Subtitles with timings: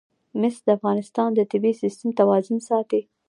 [0.39, 3.01] مس د افغانستان د طبعي سیسټم توازن ساتي.